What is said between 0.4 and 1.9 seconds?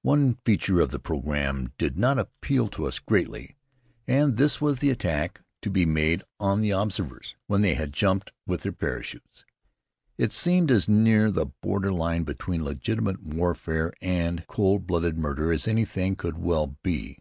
feature of the programme